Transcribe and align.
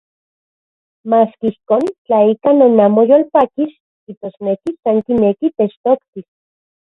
Maski 1.11 1.45
ijkon, 1.49 1.83
tla 2.05 2.19
ika 2.33 2.49
non 2.59 2.79
amo 2.85 3.01
yolpakis, 3.09 3.73
kijtosneki 4.03 4.69
san 4.83 4.97
kineki 5.05 5.47
techtoktis. 5.57 6.27